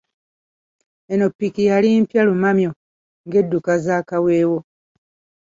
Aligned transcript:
Eno 1.11 1.25
ppiki 1.31 1.63
yali 1.69 1.87
mpya 2.03 2.21
lumamyo 2.27 2.71
ng’edduka 3.27 3.73
za 3.85 3.97
kaweewo. 4.09 4.59